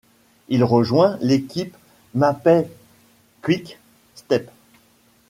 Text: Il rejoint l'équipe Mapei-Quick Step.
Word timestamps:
Il 0.47 0.63
rejoint 0.63 1.19
l'équipe 1.21 1.77
Mapei-Quick 2.15 3.77
Step. 4.15 4.49